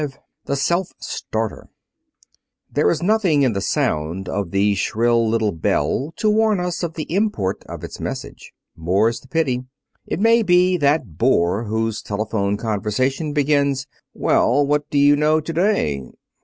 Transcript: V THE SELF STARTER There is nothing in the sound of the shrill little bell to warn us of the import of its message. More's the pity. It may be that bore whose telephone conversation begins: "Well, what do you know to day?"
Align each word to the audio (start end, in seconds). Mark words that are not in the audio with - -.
V 0.01 0.15
THE 0.45 0.55
SELF 0.55 0.93
STARTER 0.99 1.69
There 2.71 2.89
is 2.89 3.03
nothing 3.03 3.43
in 3.43 3.53
the 3.53 3.61
sound 3.61 4.27
of 4.27 4.49
the 4.49 4.73
shrill 4.73 5.29
little 5.29 5.51
bell 5.51 6.11
to 6.17 6.27
warn 6.27 6.59
us 6.59 6.81
of 6.81 6.95
the 6.95 7.03
import 7.03 7.63
of 7.65 7.83
its 7.83 7.99
message. 7.99 8.51
More's 8.75 9.19
the 9.19 9.27
pity. 9.27 9.63
It 10.07 10.19
may 10.19 10.41
be 10.41 10.75
that 10.77 11.19
bore 11.19 11.65
whose 11.65 12.01
telephone 12.01 12.57
conversation 12.57 13.31
begins: 13.31 13.85
"Well, 14.15 14.65
what 14.65 14.89
do 14.89 14.97
you 14.97 15.15
know 15.15 15.39
to 15.39 15.53
day?" 15.53 16.09